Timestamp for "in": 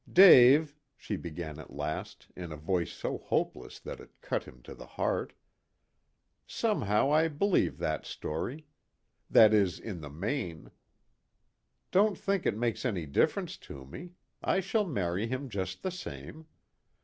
2.35-2.51, 9.79-10.01